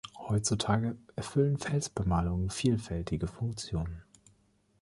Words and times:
Heutzutage 0.17 0.97
erfüllen 1.15 1.59
Felsbemalungen 1.59 2.49
vielfältige 2.49 3.27
Funktionen. 3.27 4.01